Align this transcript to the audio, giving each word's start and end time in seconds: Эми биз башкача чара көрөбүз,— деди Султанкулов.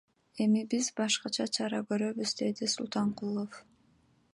Эми 0.45 0.63
биз 0.71 0.87
башкача 1.01 1.47
чара 1.57 1.83
көрөбүз,— 1.93 2.35
деди 2.41 2.71
Султанкулов. 2.77 3.63